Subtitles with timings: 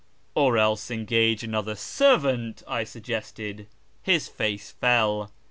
[0.35, 3.67] "Or else engage another servant," I suggested.
[4.01, 5.31] His face fell.